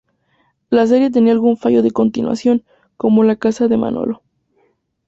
La 0.71 0.87
serie 0.87 1.11
tenía 1.11 1.31
algún 1.31 1.57
fallo 1.57 1.83
de 1.83 1.91
continuación, 1.91 2.63
como 2.97 3.21
la 3.23 3.35
casa 3.35 3.67
de 3.67 3.77
Manolo. 3.77 4.23